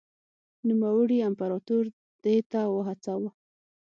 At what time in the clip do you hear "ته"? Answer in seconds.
2.51-2.61